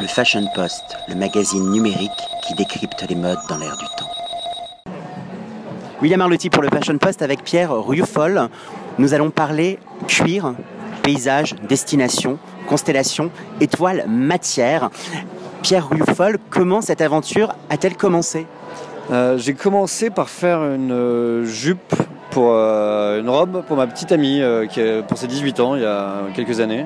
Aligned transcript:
Le 0.00 0.06
Fashion 0.06 0.44
Post, 0.54 0.96
le 1.08 1.16
magazine 1.16 1.70
numérique 1.70 2.10
qui 2.46 2.54
décrypte 2.54 3.04
les 3.08 3.16
modes 3.16 3.38
dans 3.48 3.58
l'air 3.58 3.76
du 3.76 3.84
temps. 3.96 4.92
William 6.00 6.20
Arlotti 6.20 6.50
pour 6.50 6.62
le 6.62 6.68
Fashion 6.68 6.96
Post 6.98 7.20
avec 7.22 7.42
Pierre 7.42 7.72
Rufol. 7.72 8.48
Nous 8.98 9.14
allons 9.14 9.30
parler 9.30 9.80
cuir, 10.06 10.54
paysage, 11.02 11.56
destination, 11.68 12.38
constellation, 12.68 13.32
étoile, 13.60 14.04
matière. 14.08 14.90
Pierre 15.62 15.88
Rufol, 15.88 16.38
comment 16.50 16.80
cette 16.80 17.00
aventure 17.00 17.54
a-t-elle 17.68 17.96
commencé? 17.96 18.46
Euh, 19.10 19.36
J'ai 19.36 19.54
commencé 19.54 20.10
par 20.10 20.28
faire 20.28 20.62
une 20.62 20.92
euh, 20.92 21.44
jupe 21.44 21.94
pour 22.30 22.52
euh, 22.52 23.20
une 23.20 23.28
robe 23.28 23.64
pour 23.66 23.76
ma 23.76 23.86
petite 23.88 24.12
amie 24.12 24.42
euh, 24.42 24.66
qui 24.66 24.80
a, 24.80 25.02
pour 25.02 25.18
ses 25.18 25.26
18 25.26 25.60
ans 25.60 25.74
il 25.74 25.82
y 25.82 25.86
a 25.86 26.22
quelques 26.34 26.60
années 26.60 26.84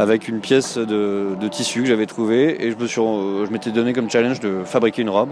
avec 0.00 0.28
une 0.28 0.40
pièce 0.40 0.78
de, 0.78 1.28
de 1.38 1.48
tissu 1.48 1.82
que 1.82 1.86
j'avais 1.86 2.06
trouvée 2.06 2.64
et 2.64 2.70
je 2.70 2.76
me 2.76 2.86
suis, 2.86 3.00
euh, 3.02 3.44
je 3.44 3.50
m'étais 3.52 3.70
donné 3.70 3.92
comme 3.92 4.08
challenge 4.10 4.40
de 4.40 4.62
fabriquer 4.64 5.02
une 5.02 5.10
robe. 5.10 5.28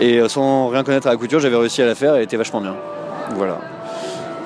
Et 0.00 0.18
euh, 0.18 0.28
sans 0.28 0.68
rien 0.68 0.82
connaître 0.82 1.06
à 1.06 1.10
la 1.10 1.16
couture 1.16 1.38
j'avais 1.38 1.56
réussi 1.56 1.80
à 1.80 1.86
la 1.86 1.94
faire 1.94 2.14
et 2.14 2.18
elle 2.18 2.24
était 2.24 2.36
vachement 2.36 2.60
bien. 2.60 2.74
Voilà. 3.36 3.58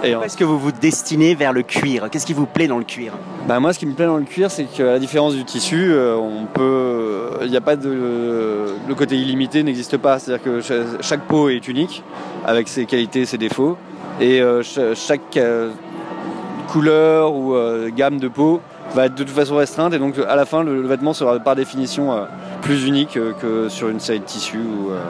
Et 0.02 0.14
en- 0.14 0.22
est-ce 0.22 0.36
que 0.36 0.44
vous 0.44 0.58
vous 0.58 0.72
destinez 0.72 1.34
vers 1.34 1.54
le 1.54 1.62
cuir? 1.62 2.10
Qu'est-ce 2.10 2.26
qui 2.26 2.34
vous 2.34 2.44
plaît 2.44 2.66
dans 2.66 2.76
le 2.76 2.84
cuir? 2.84 3.12
Bah, 3.48 3.58
moi, 3.60 3.72
ce 3.72 3.78
qui 3.78 3.86
me 3.86 3.94
plaît 3.94 4.04
dans 4.04 4.18
le 4.18 4.24
cuir, 4.24 4.50
c'est 4.50 4.64
qu'à 4.64 4.84
la 4.84 4.98
différence 4.98 5.34
du 5.34 5.44
tissu, 5.44 5.86
euh, 5.90 6.16
on 6.16 6.44
peut, 6.44 7.30
il 7.42 7.50
n'y 7.50 7.56
a 7.56 7.62
pas 7.62 7.76
de, 7.76 7.88
le 8.86 8.94
côté 8.94 9.16
illimité 9.16 9.62
n'existe 9.62 9.96
pas. 9.96 10.18
C'est-à-dire 10.18 10.44
que 10.44 10.60
cha- 10.60 11.00
chaque 11.00 11.22
peau 11.22 11.48
est 11.48 11.66
unique, 11.66 12.02
avec 12.46 12.68
ses 12.68 12.84
qualités, 12.84 13.20
et 13.22 13.24
ses 13.26 13.38
défauts, 13.38 13.78
et 14.20 14.42
cha- 14.62 14.94
chaque 14.94 15.38
couleur 16.68 17.34
ou 17.34 17.54
gamme 17.96 18.18
de 18.18 18.28
peau 18.28 18.60
va 18.94 19.06
être 19.06 19.14
de 19.14 19.24
toute 19.24 19.34
façon 19.34 19.56
restreinte, 19.56 19.92
et 19.94 19.98
donc 19.98 20.18
à 20.18 20.36
la 20.36 20.44
fin, 20.44 20.62
le, 20.62 20.82
le 20.82 20.88
vêtement 20.88 21.12
sera 21.12 21.38
par 21.38 21.56
définition 21.56 22.12
euh, 22.12 22.24
plus 22.62 22.86
unique 22.86 23.16
euh, 23.16 23.32
que 23.40 23.68
sur 23.68 23.88
une 23.88 24.00
série 24.00 24.20
de 24.20 24.24
tissus. 24.24 24.58
Ou, 24.58 24.90
euh, 24.90 25.00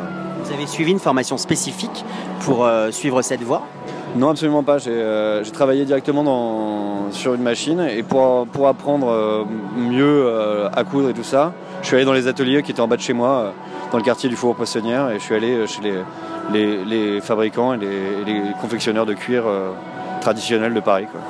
Vous 0.42 0.52
avez 0.52 0.66
suivi 0.66 0.92
une 0.92 0.98
formation 0.98 1.36
spécifique 1.38 2.05
pour 2.40 2.68
suivre 2.90 3.22
cette 3.22 3.42
voie? 3.42 3.62
Non, 4.16 4.30
absolument 4.30 4.62
pas. 4.62 4.78
J'ai 4.78 4.92
euh, 4.92 5.42
travaillé 5.44 5.84
directement 5.84 6.22
dans, 6.22 7.10
sur 7.10 7.34
une 7.34 7.42
machine 7.42 7.80
et 7.80 8.05
pour, 8.05 8.46
pour 8.46 8.68
apprendre 8.68 9.08
euh, 9.08 9.44
mieux 9.77 10.27
euh, 10.27 10.68
à 10.72 10.84
coudre 10.84 11.10
et 11.10 11.12
tout 11.12 11.24
ça, 11.24 11.52
je 11.82 11.88
suis 11.88 11.96
allé 11.96 12.05
dans 12.05 12.12
les 12.12 12.28
ateliers 12.28 12.62
qui 12.62 12.70
étaient 12.70 12.80
en 12.80 12.86
bas 12.86 12.96
de 12.96 13.00
chez 13.00 13.12
moi, 13.12 13.52
dans 13.90 13.98
le 13.98 14.05
quartier 14.05 14.28
du 14.28 14.36
Four 14.36 14.55
Poissonnière, 14.55 15.10
et 15.10 15.18
je 15.18 15.24
suis 15.24 15.34
allé 15.34 15.66
chez 15.66 15.82
les, 15.82 15.94
les, 16.52 16.84
les 16.84 17.20
fabricants 17.20 17.74
et 17.74 17.78
les, 17.78 18.42
confectionneurs 18.60 19.05
de 19.05 19.14
cuir 19.14 19.44
traditionnels 20.20 20.74
de 20.74 20.80
Paris. 20.80 21.06
Quoi. 21.10 21.20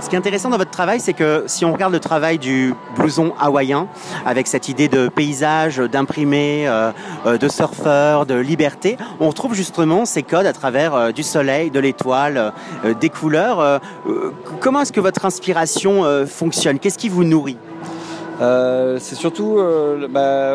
Ce 0.00 0.10
qui 0.10 0.16
est 0.16 0.18
intéressant 0.18 0.50
dans 0.50 0.58
votre 0.58 0.70
travail, 0.70 1.00
c'est 1.00 1.14
que 1.14 1.44
si 1.46 1.64
on 1.64 1.72
regarde 1.72 1.92
le 1.92 2.00
travail 2.00 2.38
du 2.38 2.74
blouson 2.96 3.32
hawaïen, 3.40 3.86
avec 4.26 4.46
cette 4.48 4.68
idée 4.68 4.88
de 4.88 5.08
paysage, 5.08 5.78
d'imprimé, 5.78 6.68
euh, 6.68 6.90
euh, 7.26 7.38
de 7.38 7.48
surfeur, 7.48 8.26
de 8.26 8.34
liberté, 8.34 8.98
on 9.18 9.28
retrouve 9.28 9.54
justement 9.54 10.04
ces 10.04 10.22
codes 10.22 10.44
à 10.46 10.52
travers 10.52 10.94
euh, 10.94 11.10
du 11.12 11.22
soleil, 11.22 11.70
de 11.70 11.80
l'étoile, 11.80 12.52
des 13.00 13.08
couleurs. 13.08 13.80
Comment 14.60 14.80
est-ce 14.82 14.92
que 14.92 15.00
votre 15.00 15.24
inspiration 15.24 16.04
fonctionne? 16.26 16.78
Qu'est-ce 16.78 16.98
qui 16.98 17.08
vous 17.08 17.24
nourrit? 17.24 17.56
C'est 18.40 19.14
surtout 19.14 19.58
bah, 20.10 20.54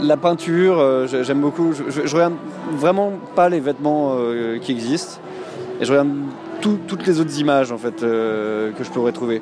la 0.00 0.16
peinture, 0.16 1.06
j'ai- 1.06 1.24
j'aime 1.24 1.40
beaucoup. 1.40 1.72
Je, 1.72 2.06
je 2.06 2.14
regarde 2.14 2.34
vraiment 2.72 3.12
pas 3.34 3.48
les 3.48 3.60
vêtements 3.60 4.16
qui 4.60 4.72
existent 4.72 5.20
et 5.80 5.84
je 5.84 5.90
regarde 5.92 6.10
tout- 6.60 6.78
toutes 6.86 7.06
les 7.06 7.20
autres 7.20 7.38
images 7.40 7.72
en 7.72 7.78
fait 7.78 8.02
euh, 8.02 8.70
que 8.72 8.84
je 8.84 8.90
pourrais 8.90 9.12
trouver. 9.12 9.40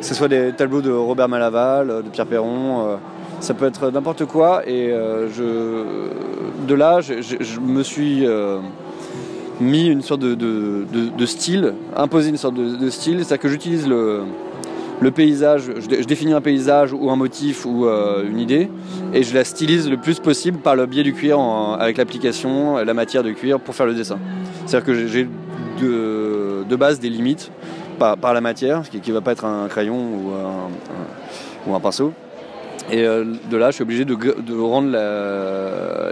Que 0.00 0.04
ce 0.04 0.14
soit 0.14 0.28
des 0.28 0.52
tableaux 0.52 0.80
de 0.80 0.90
Robert 0.90 1.28
Malaval, 1.28 1.90
euh, 1.90 2.02
de 2.02 2.08
Pierre 2.08 2.26
Perron, 2.26 2.86
euh, 2.86 2.96
ça 3.40 3.54
peut 3.54 3.66
être 3.66 3.90
n'importe 3.90 4.24
quoi 4.24 4.62
et 4.68 4.88
de 4.90 6.74
là 6.74 7.00
je, 7.00 7.60
me 7.60 7.84
suis 7.84 8.26
mis 9.60 9.86
une 9.86 10.02
sorte 10.02 10.20
de, 10.22 11.26
style, 11.26 11.74
imposé 11.96 12.30
une 12.30 12.36
sorte 12.36 12.54
de, 12.54 12.90
style, 12.90 13.18
c'est-à-dire 13.18 13.38
que 13.38 13.48
j'utilise 13.48 13.86
le 13.88 15.10
paysage, 15.12 15.70
je, 15.78 15.86
dé- 15.86 16.02
je 16.02 16.06
définis 16.08 16.32
un 16.32 16.40
paysage 16.40 16.92
ou 16.92 17.10
un 17.10 17.16
motif 17.16 17.64
ou 17.64 17.86
une 17.86 18.40
idée 18.40 18.68
et 19.14 19.22
je 19.22 19.32
la 19.34 19.44
stylise 19.44 19.88
le 19.88 19.98
plus 19.98 20.18
possible 20.18 20.58
par 20.58 20.74
le 20.74 20.86
biais 20.86 21.04
du 21.04 21.12
cuir 21.14 21.38
avec 21.78 21.96
l'application, 21.96 22.78
la 22.78 22.94
matière 22.94 23.22
de 23.22 23.30
cuir 23.30 23.60
pour 23.60 23.76
faire 23.76 23.86
le 23.86 23.94
dessin. 23.94 24.18
C'est-à-dire 24.66 24.84
que 24.84 25.06
j'ai 25.06 25.28
de, 25.80 26.27
de 26.68 26.76
base 26.76 27.00
des 27.00 27.08
limites 27.08 27.50
par, 27.98 28.34
la 28.34 28.40
matière, 28.40 28.84
ce 28.84 28.90
qui 28.90 29.10
ne 29.10 29.14
va 29.14 29.20
pas 29.20 29.32
être 29.32 29.44
un 29.44 29.68
crayon 29.68 29.96
ou 31.66 31.74
un, 31.74 31.80
pinceau. 31.80 32.12
Et 32.90 33.04
euh, 33.04 33.24
de 33.50 33.56
là, 33.56 33.70
je 33.70 33.74
suis 33.74 33.82
obligé 33.82 34.04
de, 34.04 34.60
rendre 34.60 34.96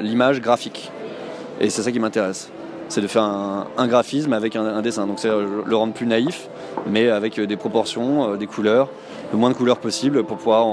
l'image 0.03 0.41
graphique. 0.41 0.91
Et 1.61 1.71
c'est 1.71 1.83
ça 1.83 1.93
qui 1.93 2.01
m'intéresse. 2.01 2.51
C'est 2.89 3.01
de 3.01 3.07
faire 3.07 3.23
un, 3.23 3.87
graphisme 3.87 4.33
avec 4.33 4.57
un, 4.57 4.83
dessin. 4.83 5.07
Donc 5.07 5.19
c'est 5.19 5.29
le 5.31 5.77
rendre 5.77 5.93
plus 5.93 6.07
naïf, 6.07 6.49
mais 6.87 7.09
avec 7.09 7.39
euh, 7.39 7.47
des 7.47 7.57
proportions, 7.57 8.33
euh, 8.33 8.37
des 8.37 8.47
couleurs, 8.47 8.89
le 9.33 9.39
moins 9.39 9.51
de 9.51 9.55
couleurs 9.55 9.79
possible 9.79 10.23
pour 10.25 10.37
pouvoir 10.37 10.67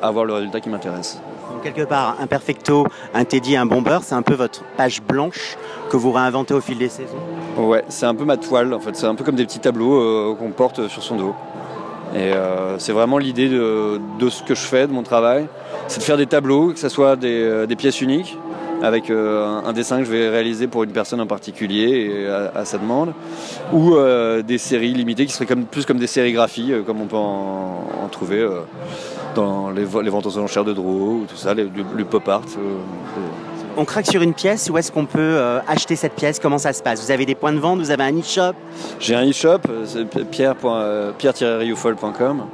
avoir 0.00 0.24
le 0.24 0.32
résultat 0.32 0.60
qui 0.60 0.68
m'intéresse. 0.68 1.18
Donc, 1.52 1.62
Quelque 1.62 1.82
part, 1.82 2.16
un 2.20 2.26
perfecto, 2.26 2.86
un 3.14 3.24
teddy, 3.24 3.56
un 3.56 3.66
bomber, 3.66 3.98
c'est 4.02 4.14
un 4.14 4.22
peu 4.22 4.34
votre 4.34 4.62
page 4.76 5.02
blanche 5.02 5.56
que 5.90 5.96
vous 5.96 6.12
réinventez 6.12 6.54
au 6.54 6.60
fil 6.60 6.78
des 6.78 6.88
saisons 6.88 7.16
Ouais, 7.56 7.84
c'est 7.88 8.06
un 8.06 8.14
peu 8.14 8.24
ma 8.24 8.36
toile 8.36 8.72
en 8.74 8.80
fait. 8.80 8.94
C'est 8.96 9.06
un 9.06 9.14
peu 9.14 9.24
comme 9.24 9.34
des 9.36 9.46
petits 9.46 9.58
tableaux 9.58 10.00
euh, 10.00 10.34
qu'on 10.34 10.50
porte 10.50 10.88
sur 10.88 11.02
son 11.02 11.16
dos. 11.16 11.34
Et 12.14 12.32
euh, 12.32 12.78
c'est 12.78 12.92
vraiment 12.92 13.18
l'idée 13.18 13.48
de, 13.48 13.98
ce 14.28 14.42
que 14.42 14.54
je 14.54 14.60
fais, 14.60 14.86
de 14.86 14.92
mon 14.92 15.02
travail. 15.02 15.46
C'est 15.88 15.98
de 16.00 16.04
faire 16.04 16.16
des 16.16 16.26
tableaux, 16.26 16.72
que 16.72 16.78
ce 16.78 16.88
soit 16.88 17.16
des, 17.16 17.42
euh, 17.42 17.66
des 17.66 17.76
pièces 17.76 18.00
uniques, 18.00 18.38
avec 18.82 19.10
un, 19.10 19.72
dessin 19.72 19.98
que 19.98 20.04
je 20.04 20.10
vais 20.12 20.28
réaliser 20.28 20.66
pour 20.66 20.82
une 20.82 20.92
personne 20.92 21.20
en 21.20 21.26
particulier 21.26 22.10
et 22.12 22.26
à, 22.28 22.64
sa 22.64 22.76
demande, 22.76 23.12
ou 23.72 23.96
des 24.46 24.58
séries 24.58 24.92
limitées 24.92 25.24
qui 25.24 25.32
seraient 25.32 25.46
plus 25.46 25.86
comme 25.86 25.98
des 25.98 26.06
sérigraphies, 26.06 26.74
comme 26.84 27.00
on 27.00 27.06
peut 27.06 27.16
en, 27.16 28.08
trouver 28.12 28.46
dans 29.36 29.70
les, 29.70 29.84
ventes 29.84 30.26
aux 30.26 30.38
enchères 30.38 30.64
de 30.64 30.72
Drouot, 30.72 31.20
ou 31.22 31.26
tout 31.28 31.36
ça, 31.36 31.54
les- 31.54 31.64
le, 31.64 31.70
le 31.96 32.04
pop 32.04 32.26
art. 32.28 32.42
euh, 32.58 32.76
On 33.78 33.84
craque 33.84 34.06
sur 34.06 34.22
une 34.22 34.32
pièce, 34.32 34.70
où 34.70 34.78
est-ce 34.78 34.90
qu'on 34.90 35.04
peut 35.04 35.18
euh, 35.20 35.60
acheter 35.68 35.96
cette 35.96 36.14
pièce? 36.14 36.38
Comment 36.40 36.58
ça 36.58 36.72
se 36.72 36.82
passe? 36.82 37.04
Vous 37.04 37.10
avez 37.10 37.26
des 37.26 37.34
points 37.34 37.52
de 37.52 37.58
vente, 37.58 37.78
vous 37.78 37.90
avez 37.90 38.04
un 38.04 38.18
e-shop? 38.18 38.54
J'ai 38.98 39.14
un 39.14 39.28
e-shop, 39.28 39.58
euh, 39.68 39.84
c'est 39.84 40.04
pierre- 40.30 40.54
euh, 40.64 41.12
pierre-rioufol.com. 41.18 42.44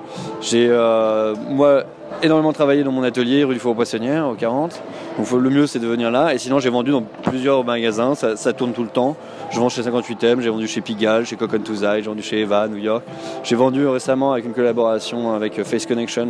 J'ai, 0.40 0.66
euh, 0.68 1.34
moi, 1.48 1.84
énormément 2.22 2.52
travaillé 2.52 2.82
dans 2.82 2.90
mon 2.92 3.02
atelier, 3.04 3.44
rue 3.44 3.54
du 3.54 3.60
Four 3.60 3.74
Poissonnière, 3.76 4.28
au 4.28 4.34
40. 4.34 4.82
Donc 5.18 5.30
le 5.30 5.50
mieux, 5.50 5.66
c'est 5.68 5.78
de 5.78 5.86
venir 5.86 6.10
là. 6.10 6.34
Et 6.34 6.38
sinon, 6.38 6.58
j'ai 6.58 6.70
vendu 6.70 6.90
dans 6.90 7.02
plusieurs 7.02 7.64
magasins, 7.64 8.14
ça, 8.16 8.36
ça 8.36 8.52
tourne 8.52 8.72
tout 8.72 8.82
le 8.82 8.88
temps. 8.88 9.14
Je 9.50 9.60
vends 9.60 9.68
chez 9.68 9.82
58M, 9.82 10.40
j'ai 10.40 10.50
vendu 10.50 10.66
chez 10.66 10.80
Pigalle, 10.80 11.24
chez 11.26 11.36
Coconut 11.36 11.62
Tuesday, 11.64 11.96
j'ai 12.02 12.08
vendu 12.08 12.22
chez 12.22 12.40
Eva, 12.40 12.66
New 12.66 12.78
York. 12.78 13.02
J'ai 13.44 13.54
vendu 13.56 13.86
récemment 13.86 14.32
avec 14.32 14.44
une 14.46 14.54
collaboration 14.54 15.34
avec 15.34 15.58
euh, 15.58 15.64
Face 15.64 15.86
Connection 15.86 16.26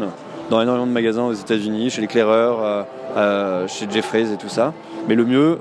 dans 0.52 0.60
énormément 0.60 0.86
de 0.86 0.92
magasins 0.92 1.22
aux 1.24 1.32
États-Unis, 1.32 1.88
chez 1.88 2.02
l'éclaireur, 2.02 2.62
euh, 2.62 2.82
euh, 3.16 3.66
chez 3.68 3.86
Jeffreys 3.90 4.30
et 4.32 4.36
tout 4.36 4.50
ça. 4.50 4.74
Mais 5.08 5.14
le 5.14 5.24
mieux, 5.24 5.58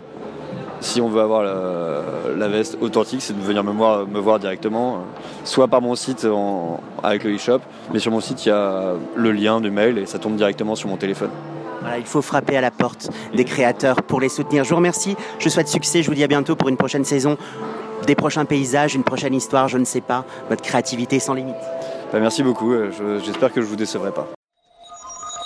si 0.82 1.00
on 1.00 1.08
veut 1.08 1.22
avoir 1.22 1.44
la, 1.44 2.02
la 2.36 2.48
veste 2.50 2.78
authentique, 2.82 3.22
c'est 3.22 3.32
de 3.32 3.42
venir 3.42 3.64
me 3.64 3.72
voir, 3.72 4.06
me 4.06 4.20
voir 4.20 4.38
directement, 4.38 4.96
euh, 4.96 4.98
soit 5.46 5.70
par 5.70 5.82
mon 5.82 5.96
site 5.96 6.26
en- 6.26 6.82
avec 7.04 7.24
le 7.24 7.34
e-shop, 7.36 7.60
mais 7.94 8.00
sur 8.00 8.12
mon 8.12 8.20
site 8.20 8.46
il 8.46 8.50
y 8.50 8.52
a 8.52 8.96
le 9.16 9.32
lien 9.32 9.62
du 9.62 9.72
mail 9.72 9.98
et 9.98 10.06
ça 10.06 10.20
tombe 10.20 10.36
directement 10.36 10.76
sur 10.76 10.90
mon 10.90 10.98
téléphone. 10.98 11.30
Voilà, 11.80 11.98
il 11.98 12.06
faut 12.06 12.22
frapper 12.22 12.58
à 12.58 12.62
la 12.62 12.70
porte 12.72 13.10
des 13.34 13.46
créateurs 13.46 14.02
pour 14.04 14.20
les 14.20 14.28
soutenir. 14.30 14.66
Je 14.66 14.72
vous 14.72 14.76
remercie, 14.76 15.16
je 15.40 15.48
souhaite 15.48 15.70
succès, 15.70 16.04
je 16.04 16.10
vous 16.10 16.16
dis 16.16 16.24
à 16.26 16.28
bientôt 16.28 16.58
pour 16.58 16.68
une 16.68 16.76
prochaine 16.78 17.06
saison, 17.06 17.38
des 18.08 18.16
prochains 18.16 18.44
paysages, 18.44 18.94
une 18.94 19.04
prochaine 19.06 19.34
histoire, 19.34 19.70
je 19.70 19.78
ne 19.78 19.86
sais 19.86 20.02
pas, 20.02 20.26
votre 20.50 20.62
créativité 20.62 21.20
sans 21.20 21.34
limite. 21.34 21.56
Bah, 22.12 22.20
merci 22.20 22.44
beaucoup, 22.44 22.74
je- 22.74 23.20
j'espère 23.24 23.54
que 23.54 23.62
je 23.62 23.66
vous 23.68 23.78
décevrai 23.78 24.12
pas. 24.12 24.28